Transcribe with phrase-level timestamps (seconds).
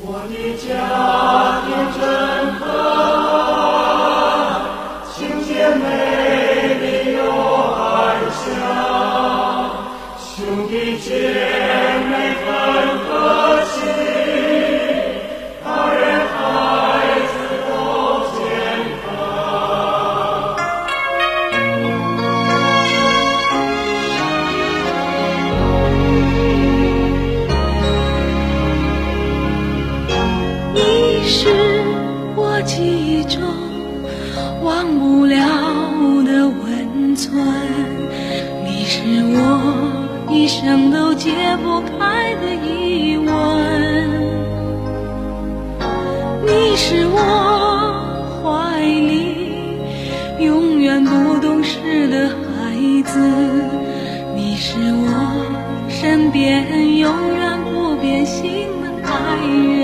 [0.00, 0.68] 我的家
[1.66, 2.00] 庭真
[2.54, 2.62] 和
[3.26, 4.62] 啊
[5.12, 5.82] 清洁美
[6.78, 6.86] 丽
[7.16, 7.20] 有
[7.74, 7.76] 安
[8.30, 8.38] 详
[10.16, 11.08] 兄弟姐
[34.68, 35.38] 忘不了
[36.26, 37.32] 的温存，
[38.66, 39.00] 你是
[39.32, 41.30] 我一生都解
[41.64, 43.26] 不开的疑问，
[46.44, 47.16] 你是我
[48.42, 49.78] 怀里
[50.38, 53.18] 永远不懂事的孩子，
[54.36, 55.08] 你是我
[55.88, 59.77] 身边永远不变心的爱人。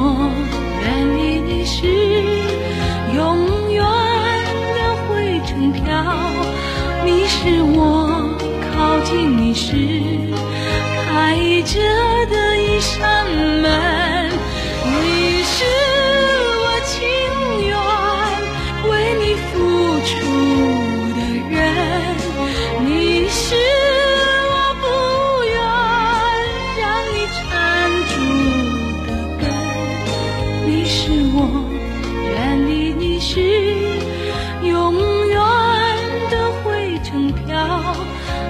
[0.00, 0.30] 我
[0.80, 0.84] 远
[1.16, 1.76] 离你时
[3.14, 3.82] 永远
[4.76, 5.82] 的灰尘飘，
[7.04, 7.76] 你是我
[8.70, 9.74] 靠近你时
[11.04, 11.80] 开着
[12.30, 13.26] 的一扇
[13.62, 13.66] 门，
[37.58, 37.94] 到，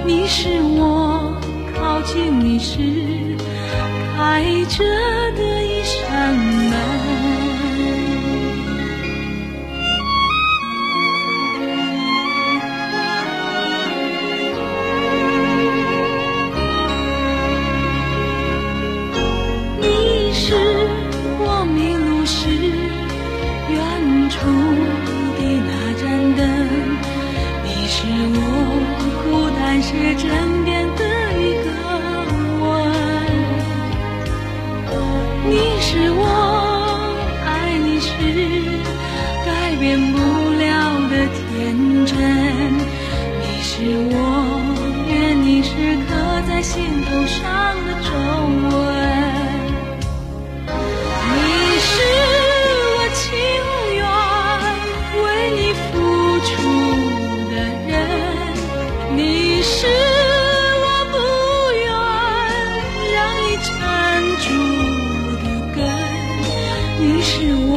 [0.05, 1.35] 你是我
[1.73, 2.77] 靠近你时
[4.15, 4.83] 开着
[5.35, 5.48] 的
[43.79, 44.13] 是我
[45.07, 45.71] 愿你是
[46.05, 46.11] 刻
[46.49, 47.39] 在心头上
[47.85, 48.11] 的皱
[48.75, 48.75] 纹。
[51.31, 51.39] 你
[51.79, 51.87] 是
[52.83, 53.23] 我情
[53.95, 54.03] 愿
[55.23, 55.25] 为
[55.55, 55.87] 你付
[56.43, 56.51] 出
[57.49, 57.55] 的
[57.87, 57.89] 人，
[59.15, 59.17] 你
[59.61, 59.87] 是
[60.83, 61.15] 我不
[61.79, 61.87] 愿
[63.15, 63.71] 让你缠
[64.43, 64.45] 住
[65.39, 65.79] 的根，
[66.99, 67.71] 你是我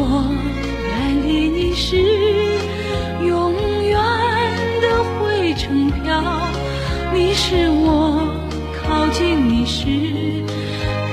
[9.84, 9.88] 是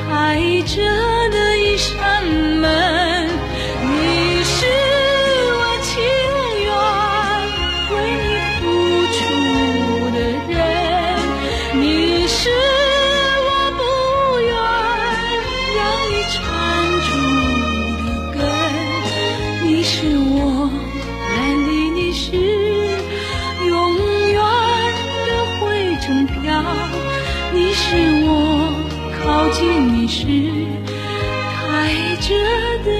[0.07, 0.37] 开
[0.67, 0.77] 着
[1.31, 2.78] 的一扇门，
[29.39, 30.25] 靠近你时
[30.85, 32.35] 开着
[32.83, 32.98] 的